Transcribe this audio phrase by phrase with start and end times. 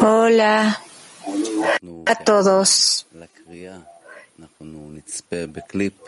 [0.00, 0.80] Hola
[2.06, 3.06] a todos.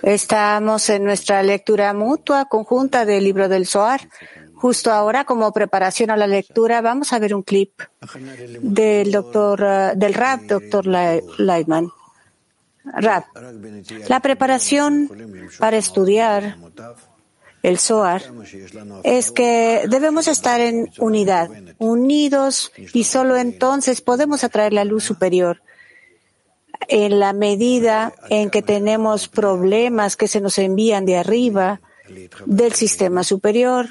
[0.02, 4.08] Estamos en nuestra lectura mutua conjunta del libro del Zohar.
[4.54, 7.80] Justo ahora, como preparación a la lectura, vamos a ver un clip
[8.62, 11.90] del doctor, eh, del rap, doctor Leitman.
[12.84, 13.24] Rap.
[14.08, 15.10] La preparación
[15.58, 16.56] para estudiar
[17.62, 18.22] el Zohar
[19.02, 25.62] es que debemos estar en unidad, unidos, y solo entonces podemos atraer la luz superior.
[26.86, 31.80] En la medida en que tenemos problemas que se nos envían de arriba,
[32.46, 33.88] del sistema superior,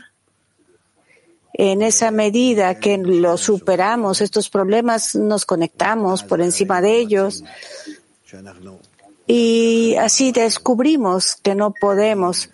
[1.53, 7.43] en esa medida que lo superamos, estos problemas nos conectamos por encima de ellos
[9.25, 12.49] y así descubrimos que no podemos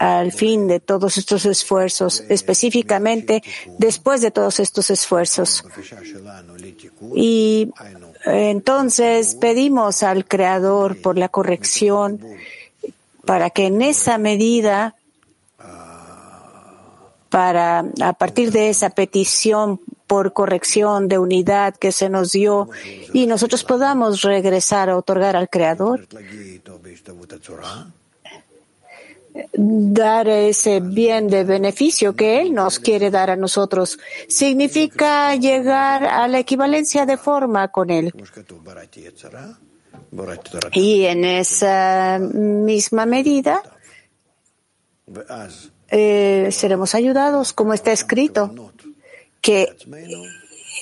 [0.00, 3.42] al fin de todos estos esfuerzos, específicamente
[3.76, 5.62] después de todos estos esfuerzos.
[7.14, 7.70] Y
[8.24, 12.18] entonces pedimos al Creador por la corrección
[13.26, 14.94] para que en esa medida
[17.28, 22.70] para, a partir de esa petición por corrección de unidad que se nos dio
[23.12, 26.08] y nosotros podamos regresar a otorgar al Creador,
[29.52, 33.98] dar ese bien de beneficio que Él nos quiere dar a nosotros.
[34.28, 38.12] Significa llegar a la equivalencia de forma con Él.
[40.72, 43.62] Y en esa misma medida,
[45.88, 48.72] eh, seremos ayudados, como está escrito,
[49.40, 49.68] que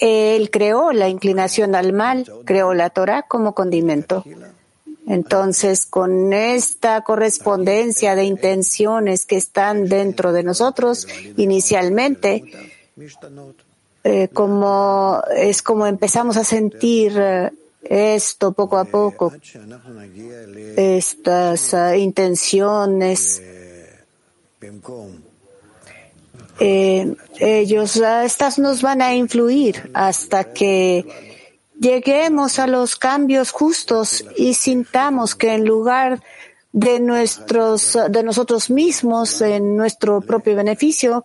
[0.01, 4.25] Él creó la inclinación al mal, creó la Torah como condimento.
[5.09, 12.45] Entonces, con esta correspondencia de intenciones que están dentro de nosotros, inicialmente,
[14.05, 17.51] eh, como es como empezamos a sentir eh,
[17.83, 19.33] esto poco a poco,
[20.77, 23.43] estas intenciones
[26.61, 31.28] eh, ellos, estas nos van a influir hasta que
[31.79, 36.23] lleguemos a los cambios justos y sintamos que en lugar
[36.73, 41.25] de nuestros, de nosotros mismos, en nuestro propio beneficio,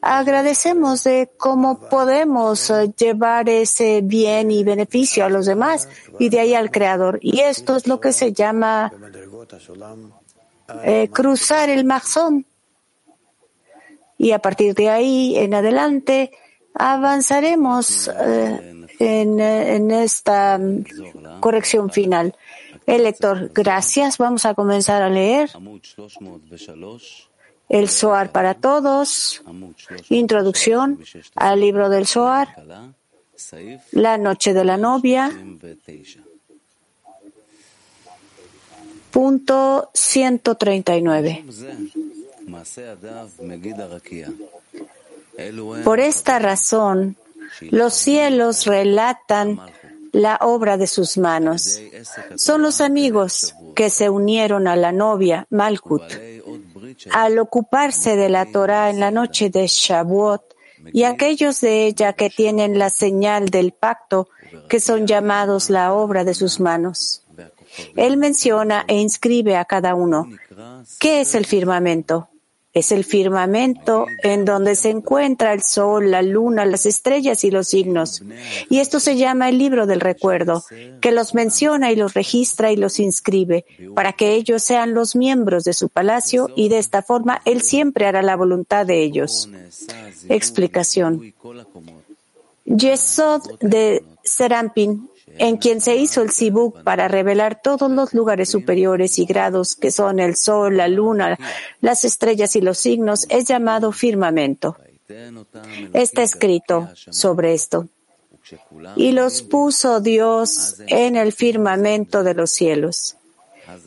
[0.00, 5.88] agradecemos de cómo podemos llevar ese bien y beneficio a los demás
[6.18, 7.18] y de ahí al Creador.
[7.22, 8.92] Y esto es lo que se llama
[10.82, 12.46] eh, cruzar el mazón
[14.18, 16.32] y a partir de ahí en adelante
[16.74, 20.58] avanzaremos eh, en, esta
[21.40, 22.34] corrección final.
[22.86, 24.18] El lector, gracias.
[24.18, 25.50] Vamos a comenzar a leer
[27.68, 29.42] el Soar para todos,
[30.10, 31.00] introducción
[31.34, 32.54] al libro del Soar,
[33.92, 35.30] la noche de la novia,
[39.10, 41.44] punto 139.
[45.84, 47.16] Por esta razón,
[47.70, 49.60] los cielos relatan
[50.12, 51.80] la obra de sus manos.
[52.36, 56.02] Son los amigos que se unieron a la novia Malkut
[57.10, 60.54] al ocuparse de la Torah en la noche de Shavuot
[60.92, 64.28] y aquellos de ella que tienen la señal del pacto
[64.68, 67.22] que son llamados la obra de sus manos.
[67.96, 70.28] Él menciona e inscribe a cada uno.
[71.00, 72.28] ¿Qué es el firmamento?
[72.74, 77.68] Es el firmamento en donde se encuentra el sol, la luna, las estrellas y los
[77.68, 78.22] signos.
[78.68, 80.64] Y esto se llama el libro del recuerdo,
[81.00, 83.64] que los menciona y los registra y los inscribe,
[83.94, 88.06] para que ellos sean los miembros de su palacio y de esta forma él siempre
[88.06, 89.48] hará la voluntad de ellos.
[90.28, 91.32] Explicación.
[92.64, 95.08] Yesod de Serampin
[95.38, 99.90] en quien se hizo el Sibuk para revelar todos los lugares superiores y grados que
[99.90, 101.38] son el sol, la luna,
[101.80, 104.76] las estrellas y los signos, es llamado firmamento.
[105.92, 107.88] Está escrito sobre esto.
[108.96, 113.16] Y los puso Dios en el firmamento de los cielos.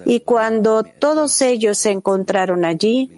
[0.05, 3.11] Y cuando todos ellos se encontraron allí,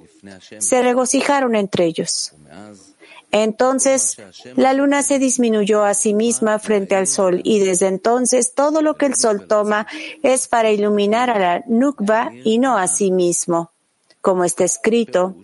[0.59, 2.33] se regocijaron entre ellos.
[3.31, 4.17] Entonces
[4.55, 8.95] la luna se disminuyó a sí misma frente al sol y desde entonces todo lo
[8.95, 9.85] que el sol toma
[10.23, 13.71] es para iluminar a la Nukba y no a sí mismo,
[14.21, 15.35] como está escrito,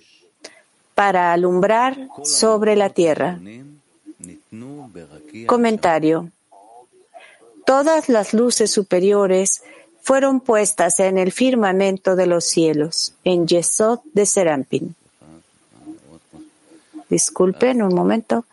[0.96, 3.40] para alumbrar sobre la tierra.
[5.46, 6.32] Comentario.
[7.66, 9.64] Todas las luces superiores
[10.02, 14.96] fueron puestas en el firmamento de los cielos, en Yesod de Serampin.
[17.10, 18.46] Disculpen un momento.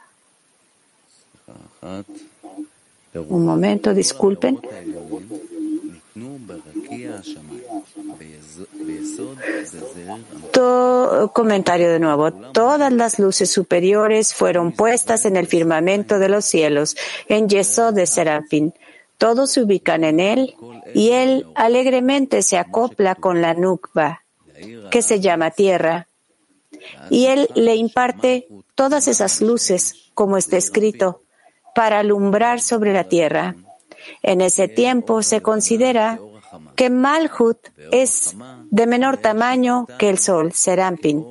[3.15, 4.61] Un momento, disculpen.
[11.33, 12.33] comentario de nuevo.
[12.33, 16.97] Todas las luces superiores fueron puestas en el firmamento de los cielos,
[17.29, 18.75] en Yesod de Serapín.
[19.19, 20.55] Todos se ubican en él
[20.95, 24.25] y él alegremente se acopla con la Nukba,
[24.91, 26.09] que se llama tierra.
[27.11, 31.23] Y él le imparte todas esas luces, como está escrito,
[31.75, 33.57] para alumbrar sobre la tierra.
[34.23, 36.19] En ese tiempo se considera
[36.77, 37.59] que Malhut
[37.91, 38.35] es
[38.71, 41.25] de menor tamaño que el sol, Serampin.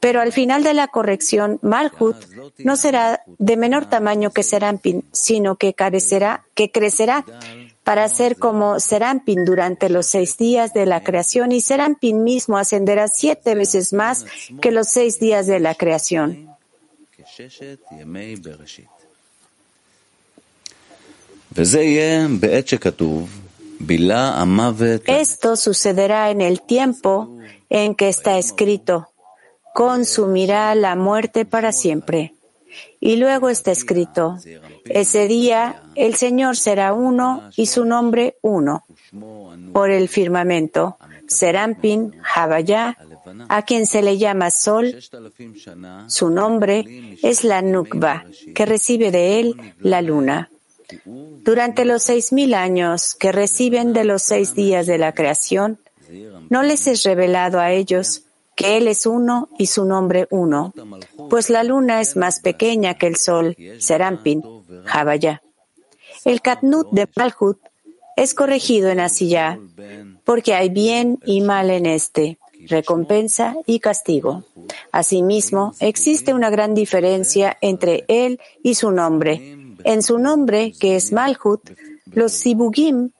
[0.00, 2.16] Pero al final de la corrección, Malhut
[2.58, 7.24] no será de menor tamaño que Serampin, sino que, carecerá, que crecerá
[7.90, 13.08] para ser como Serampin durante los seis días de la creación y Serampin mismo ascenderá
[13.08, 14.26] siete veces más
[14.62, 16.54] que los seis días de la creación.
[25.06, 27.38] Esto sucederá en el tiempo
[27.70, 29.08] en que está escrito,
[29.74, 32.34] consumirá la muerte para siempre.
[33.00, 34.38] Y luego está escrito,
[34.84, 38.84] ese día el Señor será uno y su nombre uno.
[39.72, 40.96] Por el firmamento,
[41.26, 42.96] Serampin, Havaya,
[43.48, 44.96] a quien se le llama Sol,
[46.06, 48.24] su nombre es la Nukba,
[48.54, 50.50] que recibe de él la luna.
[51.04, 55.78] Durante los seis mil años que reciben de los seis días de la creación,
[56.48, 58.24] no les es revelado a ellos
[58.56, 60.74] que Él es uno y su nombre uno,
[61.30, 64.42] pues la luna es más pequeña que el sol, Serampin,
[64.84, 65.42] Javaya.
[66.24, 67.58] El Katnut de Malhut
[68.16, 69.58] es corregido en Asiyah,
[70.24, 72.38] porque hay bien y mal en este,
[72.68, 74.44] recompensa y castigo.
[74.92, 81.12] Asimismo, existe una gran diferencia entre él y su nombre, en su nombre, que es
[81.12, 81.70] Malhut,
[82.12, 83.10] los Sibugim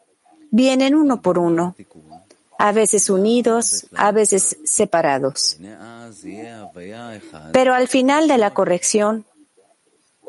[0.50, 1.74] vienen uno por uno,
[2.58, 5.58] a veces unidos, a veces separados.
[7.52, 9.24] Pero al final de la corrección,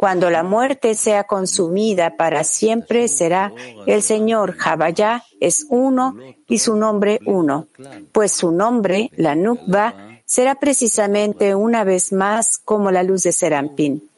[0.01, 3.53] cuando la muerte sea consumida para siempre, será
[3.86, 6.15] el Señor Javayá es uno
[6.48, 7.68] y su nombre uno,
[8.12, 9.94] pues su nombre, la Nukba,
[10.25, 14.09] será precisamente una vez más como la luz de Serampín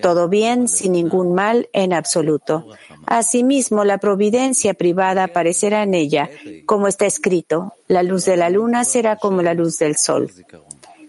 [0.00, 2.66] todo bien sin ningún mal en absoluto.
[3.06, 6.28] Asimismo, la providencia privada aparecerá en ella,
[6.66, 10.30] como está escrito, la luz de la luna será como la luz del sol.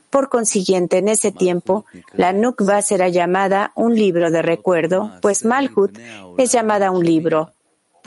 [0.10, 5.98] Por consiguiente, en ese tiempo, la Nukba será llamada un libro de recuerdo, pues Malhut
[6.38, 7.52] es llamada un libro,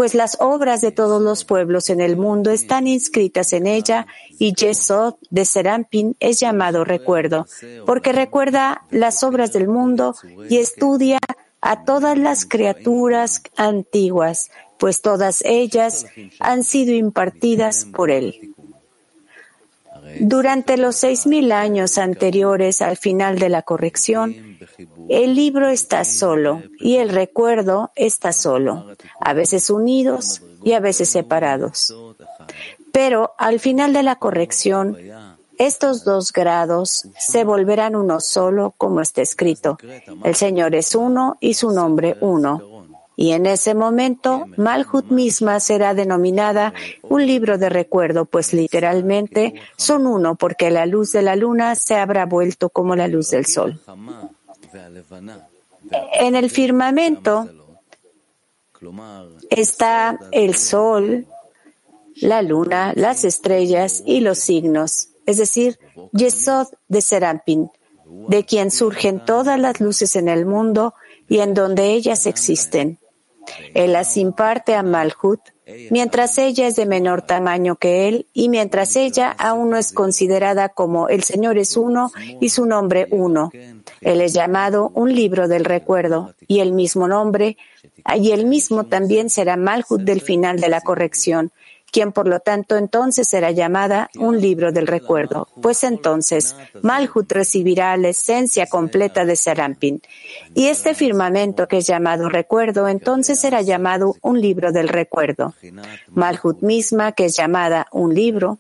[0.01, 4.07] pues las obras de todos los pueblos en el mundo están inscritas en ella
[4.39, 7.47] y Yesod de Serampin es llamado recuerdo,
[7.85, 10.15] porque recuerda las obras del mundo
[10.49, 11.19] y estudia
[11.61, 16.07] a todas las criaturas antiguas, pues todas ellas
[16.39, 18.55] han sido impartidas por él.
[20.19, 24.59] Durante los seis mil años anteriores al final de la corrección,
[25.09, 28.87] el libro está solo y el recuerdo está solo,
[29.21, 31.95] a veces unidos y a veces separados.
[32.93, 34.97] Pero al final de la corrección,
[35.59, 39.77] estos dos grados se volverán uno solo, como está escrito.
[40.25, 42.63] El Señor es uno y su nombre uno.
[43.21, 46.73] Y en ese momento, Malhut misma será denominada
[47.03, 51.97] un libro de recuerdo, pues literalmente son uno, porque la luz de la luna se
[51.97, 53.79] habrá vuelto como la luz del sol.
[56.15, 57.47] En el firmamento
[59.51, 61.27] está el sol,
[62.23, 65.79] la luna, las estrellas y los signos, es decir,
[66.13, 67.71] Yesod de Serampin,
[68.29, 70.95] de quien surgen todas las luces en el mundo
[71.29, 72.99] y en donde ellas existen.
[73.75, 75.41] Él las imparte a Malhut,
[75.91, 80.69] mientras ella es de menor tamaño que él y mientras ella aún no es considerada
[80.69, 83.51] como el Señor es uno y su nombre uno.
[84.01, 87.57] Él es llamado un libro del recuerdo y el mismo nombre
[88.17, 91.53] y el mismo también será Malhut del final de la corrección,
[91.91, 97.97] quien por lo tanto entonces será llamada un libro del recuerdo, pues entonces Malhut recibirá
[97.97, 100.01] la esencia completa de Serampin.
[100.55, 105.55] Y este firmamento que es llamado recuerdo, entonces será llamado un libro del recuerdo.
[106.09, 108.59] Malhut misma, que es llamada un libro,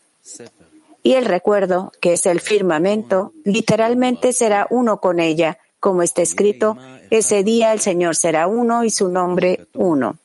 [1.02, 6.76] y el recuerdo, que es el firmamento, literalmente será uno con ella, como está escrito,
[7.10, 10.16] ese día el Señor será uno y su nombre uno.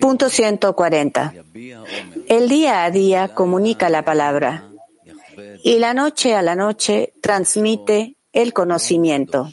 [0.00, 1.34] Punto 140.
[2.28, 4.70] El día a día comunica la palabra
[5.62, 9.50] y la noche a la noche transmite el conocimiento.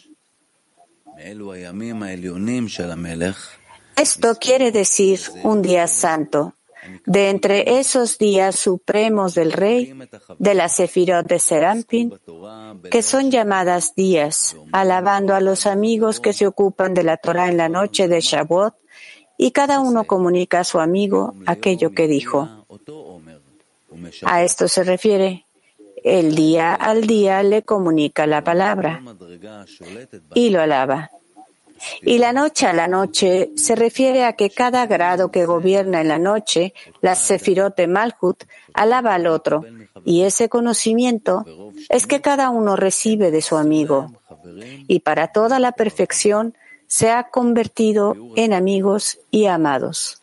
[3.95, 6.55] Esto quiere decir un día santo,
[7.05, 9.93] de entre esos días supremos del rey,
[10.39, 12.13] de la Sefirot de Serampin,
[12.89, 17.57] que son llamadas días, alabando a los amigos que se ocupan de la Torah en
[17.57, 18.75] la noche de Shavuot,
[19.37, 22.65] y cada uno comunica a su amigo aquello que dijo.
[24.23, 25.45] A esto se refiere.
[26.03, 29.01] El día al día le comunica la palabra
[30.35, 31.09] y lo alaba.
[32.01, 36.07] Y la noche a la noche se refiere a que cada grado que gobierna en
[36.07, 39.65] la noche, la Sefirot de Malhut, alaba al otro.
[40.05, 41.45] Y ese conocimiento
[41.89, 44.11] es que cada uno recibe de su amigo.
[44.87, 46.55] Y para toda la perfección
[46.87, 50.21] se ha convertido en amigos y amados.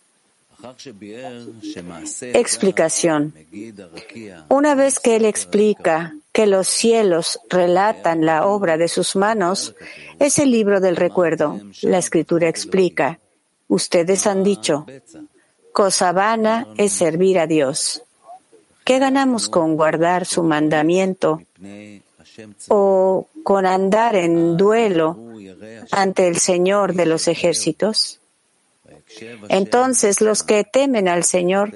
[2.34, 3.34] Explicación.
[4.48, 9.74] Una vez que él explica que los cielos relatan la obra de sus manos,
[10.18, 11.60] es el libro del recuerdo.
[11.82, 13.20] La escritura explica,
[13.68, 14.86] ustedes han dicho,
[15.70, 18.04] cosa vana es servir a Dios.
[18.84, 21.42] ¿Qué ganamos con guardar su mandamiento
[22.68, 25.18] o con andar en duelo
[25.90, 28.19] ante el Señor de los ejércitos?
[29.48, 31.72] Entonces los que temen al Señor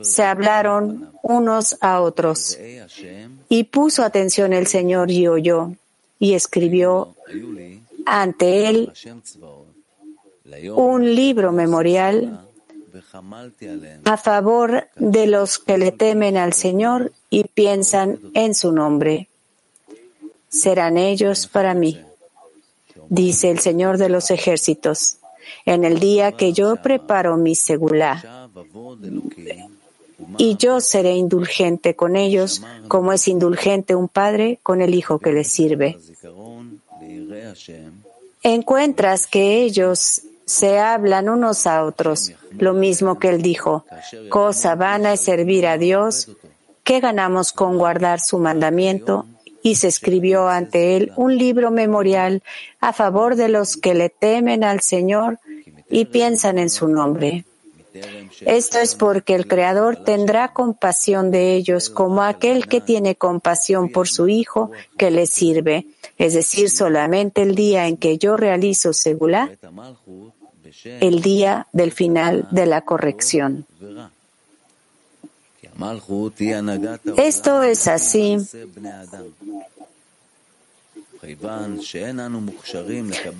[0.00, 2.58] se hablaron unos a otros.
[3.48, 5.72] Y puso atención el Señor y oyó
[6.18, 7.14] y escribió
[8.04, 8.92] ante él
[10.74, 12.40] un libro memorial
[14.04, 19.28] a favor de los que le temen al Señor y piensan en su nombre.
[20.48, 22.00] Serán ellos para mí,
[23.08, 25.18] dice el Señor de los ejércitos
[25.64, 28.48] en el día que yo preparo mi segulá.
[30.38, 35.32] Y yo seré indulgente con ellos como es indulgente un padre con el hijo que
[35.32, 35.98] le sirve.
[38.42, 43.84] Encuentras que ellos se hablan unos a otros, lo mismo que él dijo,
[44.28, 46.30] cosa vana es servir a Dios,
[46.84, 49.26] ¿qué ganamos con guardar su mandamiento?
[49.66, 52.40] Y se escribió ante él un libro memorial
[52.78, 55.40] a favor de los que le temen al Señor
[55.90, 57.44] y piensan en su nombre.
[58.42, 64.06] Esto es porque el Creador tendrá compasión de ellos como aquel que tiene compasión por
[64.06, 69.50] su Hijo que le sirve, es decir, solamente el día en que yo realizo segula,
[71.00, 73.66] el día del final de la corrección.
[77.16, 78.38] Esto es así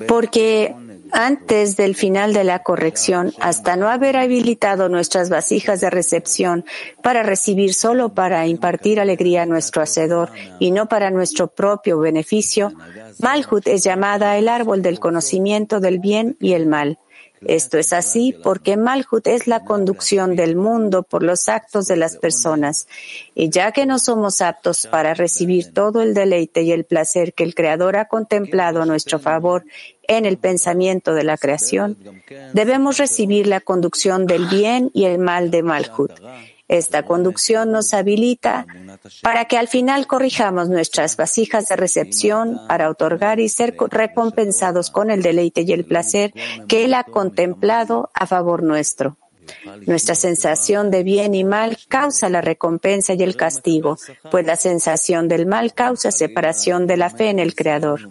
[0.08, 0.74] porque
[1.12, 6.64] antes del final de la corrección, hasta no haber habilitado nuestras vasijas de recepción
[7.02, 12.72] para recibir solo para impartir alegría a nuestro Hacedor y no para nuestro propio beneficio,
[13.20, 16.98] Malhut es llamada el árbol del conocimiento del bien y el mal.
[17.42, 22.16] Esto es así porque Malhut es la conducción del mundo por los actos de las
[22.16, 22.88] personas.
[23.34, 27.44] Y ya que no somos aptos para recibir todo el deleite y el placer que
[27.44, 29.64] el Creador ha contemplado a nuestro favor
[30.08, 31.96] en el pensamiento de la creación,
[32.52, 36.12] debemos recibir la conducción del bien y el mal de Malhut.
[36.68, 38.66] Esta conducción nos habilita
[39.22, 45.10] para que al final corrijamos nuestras vasijas de recepción para otorgar y ser recompensados con
[45.10, 46.32] el deleite y el placer
[46.66, 49.16] que Él ha contemplado a favor nuestro.
[49.86, 53.96] Nuestra sensación de bien y mal causa la recompensa y el castigo,
[54.30, 58.08] pues la sensación del mal causa separación de la fe en el Creador.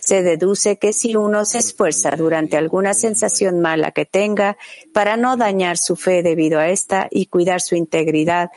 [0.00, 4.56] Se deduce que si uno se esfuerza durante alguna sensación mala que tenga
[4.92, 8.50] para no dañar su fe debido a esta y cuidar su integridad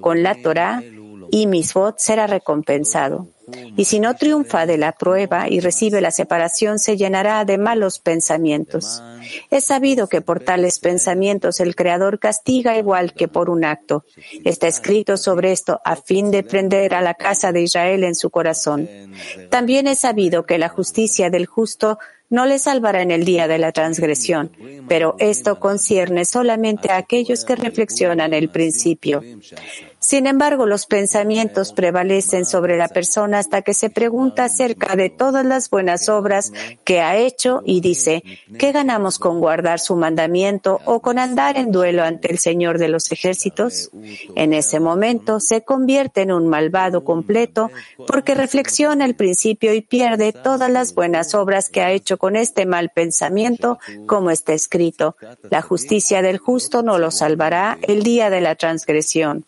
[0.00, 0.82] con la Torah,
[1.30, 3.26] y misbot será recompensado.
[3.76, 7.98] Y si no triunfa de la prueba y recibe la separación, se llenará de malos
[7.98, 9.02] pensamientos.
[9.50, 14.04] Es sabido que por tales pensamientos el Creador castiga igual que por un acto.
[14.44, 18.30] Está escrito sobre esto a fin de prender a la casa de Israel en su
[18.30, 18.88] corazón.
[19.50, 21.98] También es sabido que la justicia del justo
[22.28, 24.50] no le salvará en el día de la transgresión,
[24.88, 29.22] pero esto concierne solamente a aquellos que reflexionan el principio.
[30.00, 35.44] Sin embargo, los pensamientos prevalecen sobre la persona hasta que se pregunta acerca de todas
[35.44, 36.52] las buenas obras
[36.84, 38.22] que ha hecho y dice,
[38.58, 42.88] ¿qué ganamos con guardar su mandamiento o con andar en duelo ante el Señor de
[42.88, 43.90] los ejércitos?
[44.34, 47.70] En ese momento se convierte en un malvado completo
[48.06, 52.66] porque reflexiona el principio y pierde todas las buenas obras que ha hecho con este
[52.66, 55.16] mal pensamiento, como está escrito.
[55.50, 59.44] La justicia del justo no lo salvará el día de la transgresión.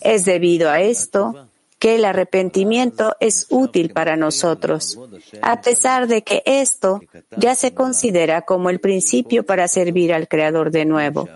[0.00, 1.49] Es debido a esto
[1.80, 4.98] que el arrepentimiento es útil para nosotros,
[5.40, 7.00] a pesar de que esto
[7.38, 11.26] ya se considera como el principio para servir al Creador de nuevo,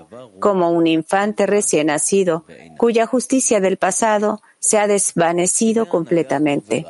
[0.41, 2.45] como un infante recién nacido,
[2.77, 6.85] cuya justicia del pasado se ha desvanecido completamente.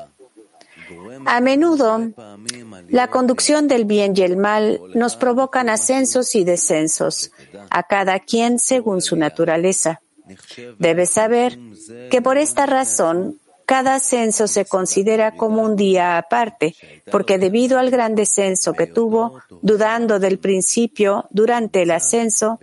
[1.25, 2.11] A menudo,
[2.88, 7.30] la conducción del bien y el mal nos provocan ascensos y descensos,
[7.70, 10.00] a cada quien según su naturaleza.
[10.78, 11.56] Debes saber
[12.11, 16.75] que por esta razón cada ascenso se considera como un día aparte,
[17.11, 22.59] porque debido al gran descenso que tuvo, dudando del principio durante el ascenso,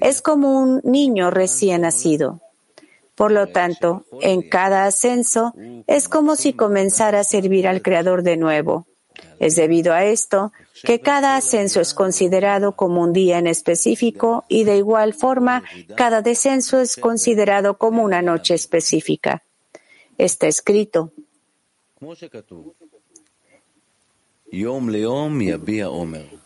[0.00, 2.40] es como un niño recién nacido.
[3.14, 5.52] Por lo tanto, en cada ascenso
[5.86, 8.86] es como si comenzara a servir al Creador de nuevo.
[9.38, 10.52] Es debido a esto
[10.82, 15.62] que cada ascenso es considerado como un día en específico y de igual forma
[15.96, 19.42] cada descenso es considerado como una noche específica.
[20.20, 21.12] Está escrito.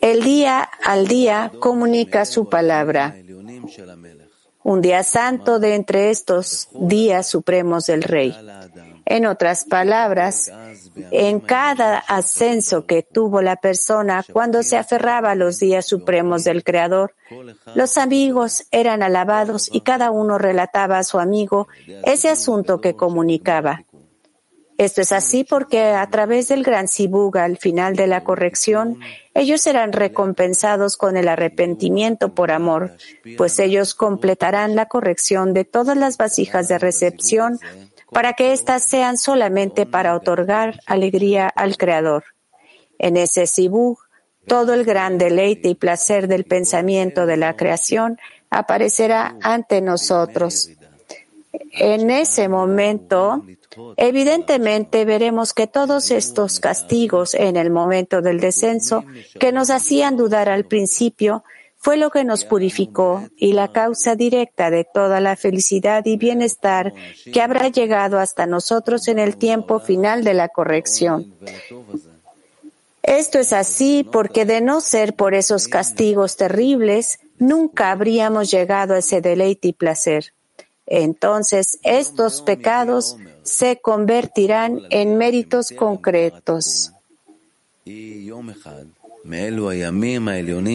[0.00, 3.16] El día al día comunica su palabra.
[4.62, 8.32] Un día santo de entre estos días supremos del Rey.
[9.06, 10.50] En otras palabras,
[11.10, 16.64] en cada ascenso que tuvo la persona cuando se aferraba a los días supremos del
[16.64, 17.14] Creador,
[17.74, 21.68] los amigos eran alabados y cada uno relataba a su amigo
[22.04, 23.84] ese asunto que comunicaba.
[24.76, 28.98] Esto es así porque a través del gran Sibuga al final de la corrección,
[29.32, 32.96] ellos serán recompensados con el arrepentimiento por amor,
[33.36, 37.60] pues ellos completarán la corrección de todas las vasijas de recepción
[38.14, 42.24] para que éstas sean solamente para otorgar alegría al Creador.
[42.98, 43.98] En ese Sibug,
[44.46, 48.18] todo el gran deleite y placer del pensamiento de la creación
[48.50, 50.70] aparecerá ante nosotros.
[51.72, 53.44] En ese momento,
[53.96, 59.04] evidentemente veremos que todos estos castigos en el momento del descenso
[59.40, 61.42] que nos hacían dudar al principio
[61.84, 66.94] fue lo que nos purificó y la causa directa de toda la felicidad y bienestar
[67.30, 71.34] que habrá llegado hasta nosotros en el tiempo final de la corrección.
[73.02, 79.00] Esto es así porque de no ser por esos castigos terribles, nunca habríamos llegado a
[79.00, 80.32] ese deleite y placer.
[80.86, 86.92] Entonces estos pecados se convertirán en méritos concretos.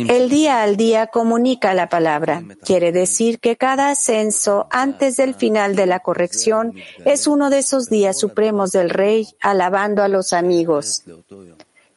[0.10, 2.44] El día al día comunica la palabra.
[2.64, 6.74] Quiere decir que cada ascenso antes del final de la corrección
[7.06, 11.04] es uno de esos días supremos del Rey alabando a los amigos.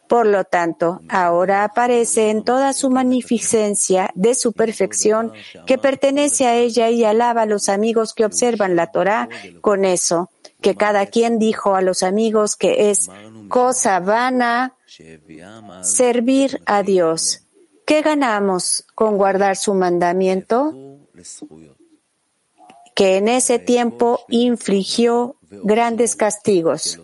[0.09, 5.33] Por lo tanto, ahora aparece en toda su magnificencia de su perfección
[5.65, 9.31] que pertenece a ella y alaba a los amigos que observan la Torah
[9.63, 10.29] con eso,
[10.61, 13.09] que cada quien dijo a los amigos que es
[13.49, 14.75] cosa vana
[15.83, 17.43] servir a Dios.
[17.87, 20.73] ¿Qué ganamos con guardar su mandamiento?
[22.95, 26.99] Que en ese tiempo infligió grandes castigos.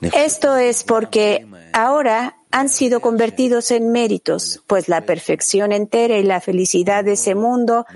[0.00, 6.40] Esto es porque ahora han sido convertidos en méritos, pues la perfección entera y la
[6.40, 7.86] felicidad de ese mundo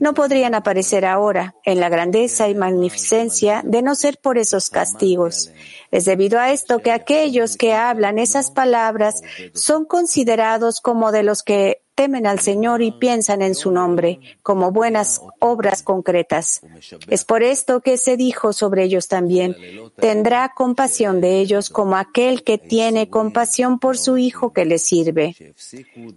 [0.00, 5.50] no podrían aparecer ahora en la grandeza y magnificencia de no ser por esos castigos.
[5.90, 9.22] Es debido a esto que aquellos que hablan esas palabras
[9.52, 14.72] son considerados como de los que temen al Señor y piensan en su nombre como
[14.72, 16.62] buenas obras concretas.
[17.08, 19.56] Es por esto que se dijo sobre ellos también,
[19.96, 25.54] tendrá compasión de ellos como aquel que tiene compasión por su hijo que le sirve.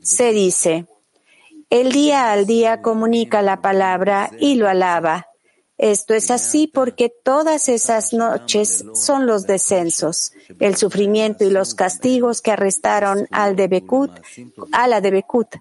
[0.02, 0.86] Se dice,
[1.70, 5.28] el día al día comunica la palabra y lo alaba.
[5.78, 12.42] Esto es así porque todas esas noches son los descensos, el sufrimiento y los castigos
[12.42, 13.84] que arrestaron al de
[14.72, 15.58] a la de Bekut,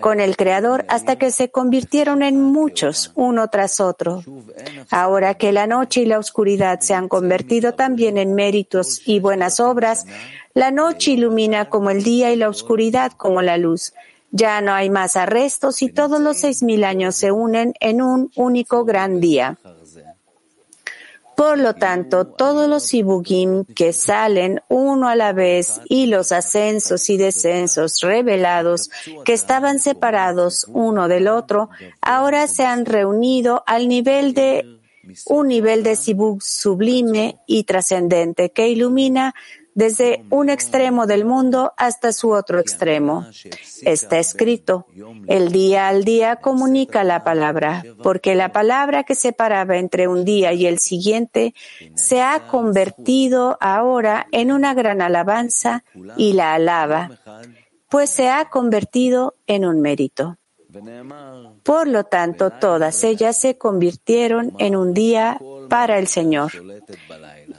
[0.00, 4.22] con el Creador hasta que se convirtieron en muchos, uno tras otro.
[4.90, 9.60] Ahora que la noche y la oscuridad se han convertido también en méritos y buenas
[9.60, 10.06] obras,
[10.54, 13.92] la noche ilumina como el día y la oscuridad como la luz.
[14.30, 18.30] Ya no hay más arrestos y todos los seis mil años se unen en un
[18.36, 19.58] único gran día.
[21.38, 27.08] Por lo tanto, todos los Sibugim que salen uno a la vez y los ascensos
[27.10, 28.90] y descensos revelados
[29.24, 31.70] que estaban separados uno del otro,
[32.00, 34.80] ahora se han reunido al nivel de
[35.26, 39.32] un nivel de Sibug sublime y trascendente que ilumina
[39.78, 43.24] desde un extremo del mundo hasta su otro extremo.
[43.82, 44.86] Está escrito,
[45.28, 50.52] el día al día comunica la palabra, porque la palabra que separaba entre un día
[50.52, 51.54] y el siguiente
[51.94, 55.84] se ha convertido ahora en una gran alabanza
[56.16, 57.10] y la alaba,
[57.88, 60.38] pues se ha convertido en un mérito.
[61.62, 66.50] Por lo tanto, todas ellas se convirtieron en un día para el Señor.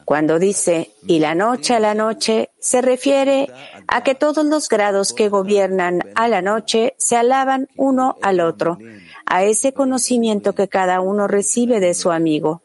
[0.09, 3.47] Cuando dice y la noche a la noche, se refiere
[3.87, 8.79] a que todos los grados que gobiernan a la noche se alaban uno al otro,
[9.27, 12.63] a ese conocimiento que cada uno recibe de su amigo.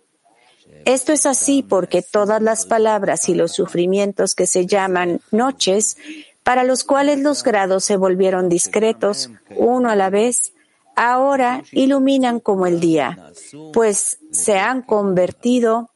[0.87, 5.98] Esto es así porque todas las palabras y los sufrimientos que se llaman noches,
[6.44, 10.54] para los cuales los grados se volvieron discretos, uno a la vez,
[10.96, 13.18] ahora iluminan como el día,
[13.74, 15.90] pues se han convertido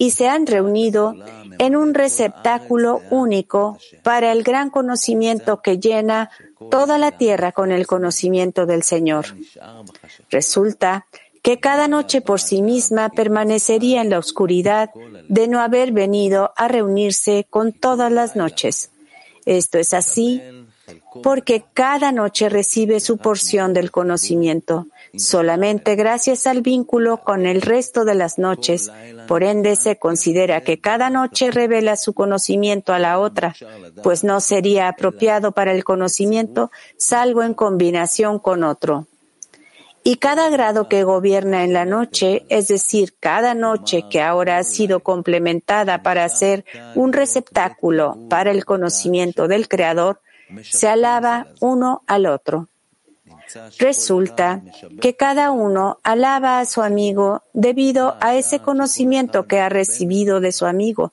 [0.00, 1.14] y se han reunido
[1.58, 6.30] en un receptáculo único para el gran conocimiento que llena
[6.70, 9.26] toda la tierra con el conocimiento del Señor.
[10.30, 11.04] Resulta
[11.42, 14.88] que cada noche por sí misma permanecería en la oscuridad
[15.28, 18.90] de no haber venido a reunirse con todas las noches.
[19.44, 20.40] Esto es así
[21.22, 28.04] porque cada noche recibe su porción del conocimiento, solamente gracias al vínculo con el resto
[28.04, 28.90] de las noches.
[29.26, 33.54] Por ende, se considera que cada noche revela su conocimiento a la otra,
[34.02, 39.06] pues no sería apropiado para el conocimiento salvo en combinación con otro.
[40.02, 44.62] Y cada grado que gobierna en la noche, es decir, cada noche que ahora ha
[44.62, 50.22] sido complementada para ser un receptáculo para el conocimiento del Creador,
[50.62, 52.68] se alaba uno al otro.
[53.78, 54.62] Resulta
[55.00, 60.52] que cada uno alaba a su amigo debido a ese conocimiento que ha recibido de
[60.52, 61.12] su amigo,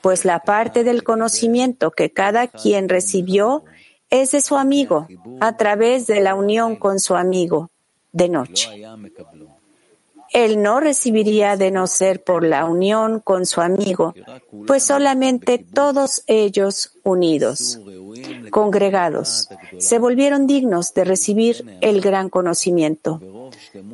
[0.00, 3.64] pues la parte del conocimiento que cada quien recibió
[4.10, 5.06] es de su amigo
[5.40, 7.70] a través de la unión con su amigo
[8.12, 8.68] de noche
[10.32, 14.14] él no recibiría de no ser por la unión con su amigo,
[14.66, 17.80] pues solamente todos ellos unidos,
[18.50, 23.20] congregados, se volvieron dignos de recibir el gran conocimiento.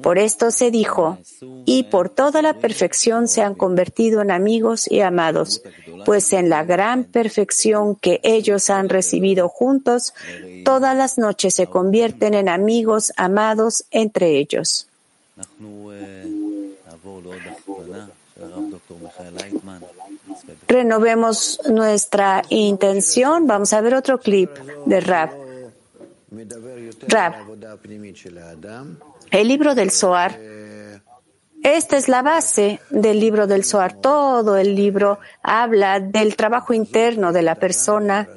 [0.03, 1.19] Por esto se dijo,
[1.65, 5.63] y por toda la perfección se han convertido en amigos y amados,
[6.05, 10.15] pues en la gran perfección que ellos han recibido juntos,
[10.65, 14.89] todas las noches se convierten en amigos amados entre ellos.
[20.67, 23.47] Renovemos nuestra intención.
[23.47, 24.51] Vamos a ver otro clip
[24.87, 25.31] de Rab.
[27.09, 27.35] Rab.
[29.31, 30.39] El libro del Zohar.
[31.63, 34.01] Esta es la base del libro del Zohar.
[34.01, 38.29] Todo el libro habla del trabajo interno de la persona,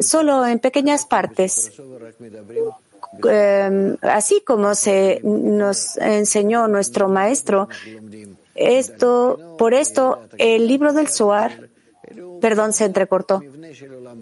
[0.00, 1.72] solo en pequeñas partes.
[3.24, 7.68] Em, así como se nos enseñó nuestro maestro,
[8.54, 11.68] esto, por esto, el libro del Zohar,
[12.40, 13.42] perdón, se entrecortó,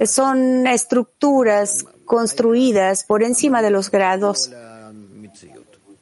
[0.04, 4.50] son estructuras construidas por encima de los grados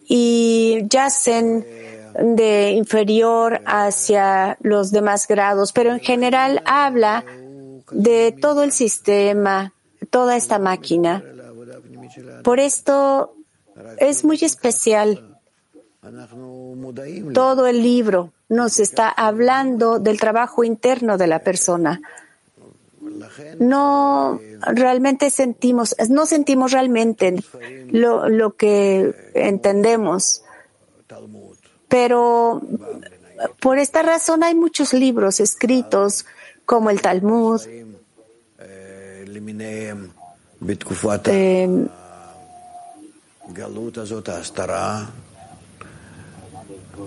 [0.07, 1.65] y yacen
[2.19, 7.25] de inferior hacia los demás grados, pero en general habla
[7.91, 9.73] de todo el sistema,
[10.11, 11.23] toda esta máquina.
[12.43, 13.35] Por esto
[13.99, 15.39] es muy especial.
[17.33, 22.01] Todo el libro nos está hablando del trabajo interno de la persona.
[23.59, 27.43] No realmente sentimos, no sentimos realmente
[27.91, 30.43] lo, lo que entendemos.
[31.89, 32.63] Pero
[33.61, 36.27] por esta razón hay muchos libros escritos
[36.65, 37.61] como el Talmud,
[41.27, 41.87] eh,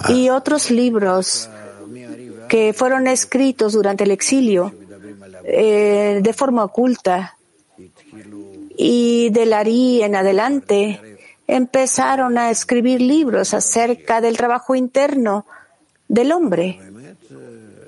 [0.10, 1.50] y otros libros
[2.48, 4.74] que fueron escritos durante el exilio
[5.44, 7.38] eh, de forma oculta
[8.78, 11.02] y del Ari en adelante
[11.48, 15.46] empezaron a escribir libros acerca del trabajo interno
[16.08, 16.80] del hombre,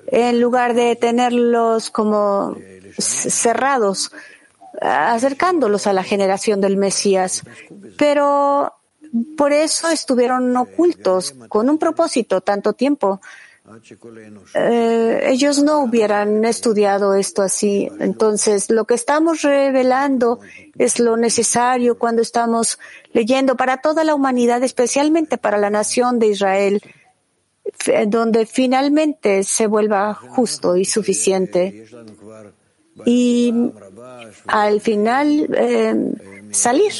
[0.07, 2.55] en lugar de tenerlos como
[2.97, 4.11] cerrados,
[4.81, 7.43] acercándolos a la generación del Mesías.
[7.97, 8.73] Pero
[9.37, 13.21] por eso estuvieron ocultos, con un propósito tanto tiempo.
[14.55, 17.89] Eh, ellos no hubieran estudiado esto así.
[17.99, 20.39] Entonces, lo que estamos revelando
[20.77, 22.79] es lo necesario cuando estamos
[23.13, 26.81] leyendo para toda la humanidad, especialmente para la nación de Israel,
[28.07, 31.85] donde finalmente se vuelva justo y suficiente.
[33.05, 33.53] Y
[34.47, 35.95] al final eh,
[36.51, 36.93] salir.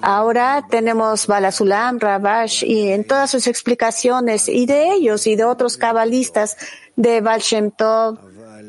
[0.00, 5.76] Ahora tenemos Balasulam, Rabash y en todas sus explicaciones y de ellos y de otros
[5.76, 6.56] cabalistas
[6.96, 8.18] de Baal Shem Tov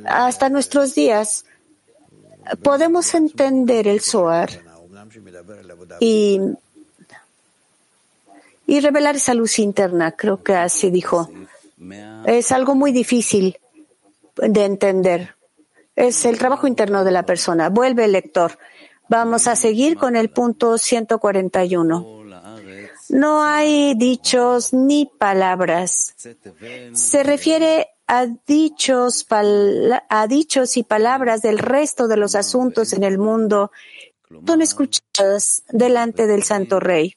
[0.05, 1.45] hasta nuestros días
[2.61, 4.49] podemos entender el Zohar
[5.99, 6.39] y,
[8.65, 11.29] y revelar esa luz interna, creo que así dijo.
[12.25, 13.57] Es algo muy difícil
[14.37, 15.35] de entender.
[15.95, 17.69] Es el trabajo interno de la persona.
[17.69, 18.57] Vuelve el lector.
[19.09, 22.23] Vamos a seguir con el punto 141.
[23.09, 26.15] No hay dichos ni palabras.
[26.93, 33.17] Se refiere a dichos, a dichos y palabras del resto de los asuntos en el
[33.17, 33.71] mundo
[34.45, 37.15] son escuchadas delante del Santo Rey.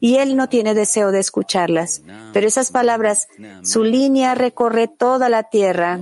[0.00, 2.02] Y él no tiene deseo de escucharlas.
[2.32, 3.28] Pero esas palabras,
[3.62, 6.00] su línea recorre toda la tierra,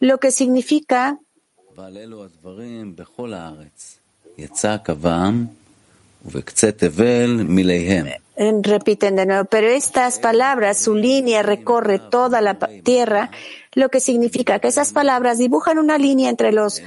[0.00, 1.18] lo que significa
[8.36, 13.30] Repiten de nuevo, pero estas palabras, su línea recorre toda la tierra,
[13.74, 16.80] lo que significa que esas palabras dibujan una línea entre los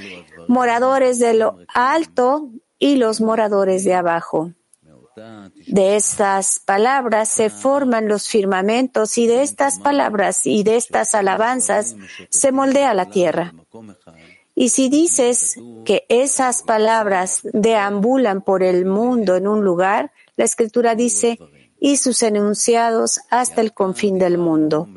[0.52, 4.52] moradores de lo alto y los moradores de abajo.
[5.68, 11.96] De estas palabras se forman los firmamentos y de estas palabras y de estas alabanzas
[12.30, 13.54] se moldea la tierra.
[14.54, 20.96] Y si dices que esas palabras deambulan por el mundo en un lugar, la escritura
[20.96, 21.40] dice,
[21.80, 24.88] y sus enunciados hasta el confín del mundo.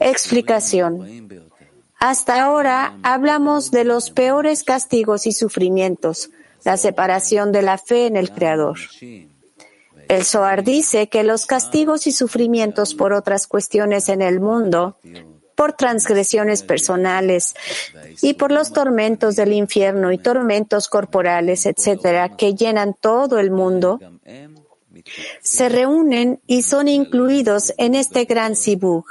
[0.00, 1.49] Explicación.
[2.00, 6.30] Hasta ahora hablamos de los peores castigos y sufrimientos,
[6.64, 8.78] la separación de la fe en el Creador.
[10.08, 14.96] El Zohar dice que los castigos y sufrimientos por otras cuestiones en el mundo
[15.54, 17.54] por transgresiones personales
[18.22, 24.00] y por los tormentos del infierno y tormentos corporales, etcétera, que llenan todo el mundo,
[25.42, 29.04] se reúnen y son incluidos en este gran sibug.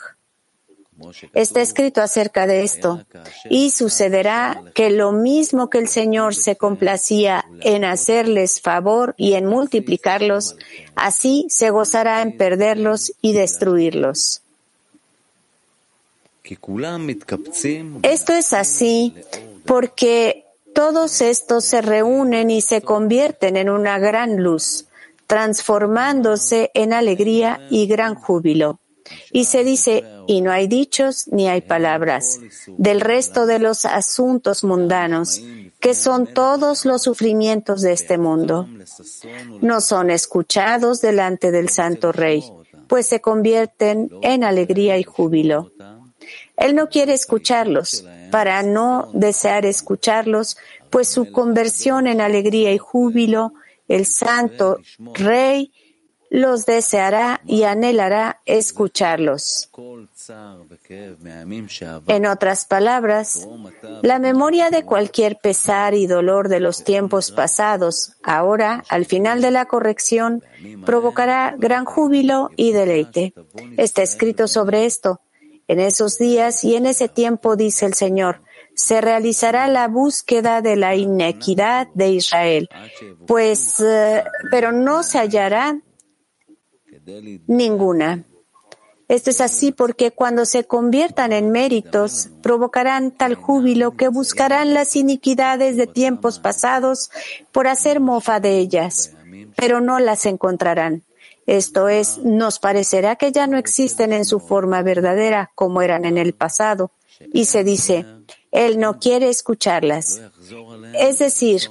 [1.33, 3.03] Está escrito acerca de esto.
[3.49, 9.45] Y sucederá que lo mismo que el Señor se complacía en hacerles favor y en
[9.45, 10.55] multiplicarlos,
[10.95, 14.41] así se gozará en perderlos y destruirlos.
[18.03, 19.13] Esto es así
[19.65, 24.85] porque todos estos se reúnen y se convierten en una gran luz,
[25.27, 28.79] transformándose en alegría y gran júbilo.
[29.32, 32.39] Y se dice, y no hay dichos ni hay palabras,
[32.78, 35.41] del resto de los asuntos mundanos,
[35.80, 38.67] que son todos los sufrimientos de este mundo.
[39.62, 42.43] No son escuchados delante del Santo Rey,
[42.88, 45.72] pues se convierten en alegría y júbilo.
[46.58, 50.58] Él no quiere escucharlos para no desear escucharlos,
[50.89, 53.54] pues su conversión en alegría y júbilo,
[53.88, 54.78] el santo
[55.13, 55.72] rey,
[56.29, 59.69] los deseará y anhelará escucharlos.
[62.07, 63.47] En otras palabras,
[64.03, 69.51] la memoria de cualquier pesar y dolor de los tiempos pasados, ahora, al final de
[69.51, 70.43] la corrección,
[70.85, 73.33] provocará gran júbilo y deleite.
[73.77, 75.21] Está escrito sobre esto.
[75.67, 78.41] En esos días y en ese tiempo, dice el Señor,
[78.75, 82.69] se realizará la búsqueda de la inequidad de Israel,
[83.27, 85.79] pues, eh, pero no se hallará
[87.47, 88.25] ninguna.
[89.09, 94.95] Esto es así porque cuando se conviertan en méritos, provocarán tal júbilo que buscarán las
[94.95, 97.09] iniquidades de tiempos pasados
[97.51, 99.15] por hacer mofa de ellas,
[99.55, 101.03] pero no las encontrarán.
[101.47, 106.19] Esto es, nos parecerá que ya no existen en su forma verdadera como eran en
[106.19, 106.91] el pasado.
[107.33, 108.05] Y se dice,
[108.51, 110.21] Él no quiere escucharlas.
[110.93, 111.62] Es decir,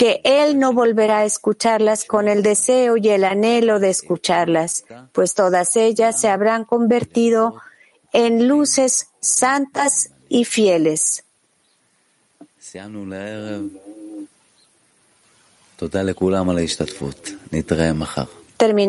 [0.00, 5.34] que Él no volverá a escucharlas con el deseo y el anhelo de escucharlas, pues
[5.34, 7.60] todas ellas se habrán convertido
[8.14, 11.24] en luces santas y fieles.
[18.56, 18.88] Terminamos.